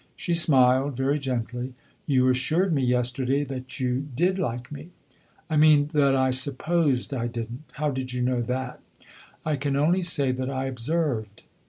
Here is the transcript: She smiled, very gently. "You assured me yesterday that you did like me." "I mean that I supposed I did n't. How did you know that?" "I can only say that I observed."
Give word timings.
She 0.15 0.33
smiled, 0.33 0.97
very 0.97 1.19
gently. 1.19 1.75
"You 2.07 2.27
assured 2.27 2.73
me 2.73 2.83
yesterday 2.83 3.43
that 3.43 3.79
you 3.79 4.07
did 4.15 4.39
like 4.39 4.71
me." 4.71 4.89
"I 5.47 5.57
mean 5.57 5.89
that 5.93 6.15
I 6.15 6.31
supposed 6.31 7.13
I 7.13 7.27
did 7.27 7.51
n't. 7.51 7.63
How 7.73 7.91
did 7.91 8.11
you 8.11 8.23
know 8.23 8.41
that?" 8.41 8.79
"I 9.45 9.57
can 9.57 9.75
only 9.75 10.01
say 10.01 10.31
that 10.31 10.49
I 10.49 10.65
observed." 10.65 11.43